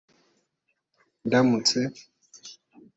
Ndamutse 1.25 1.81